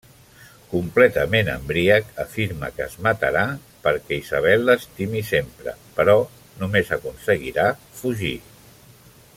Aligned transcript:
Completament 0.69 1.51
embriac, 1.55 2.07
afirma 2.23 2.69
que 2.77 2.83
es 2.85 2.95
matarà 3.07 3.43
perquè 3.85 4.19
Isabel 4.23 4.65
l'estimi 4.71 5.21
sempre, 5.29 5.75
però 5.99 6.17
només 6.63 6.91
aconseguirà 6.99 7.69
fugir. 8.01 8.35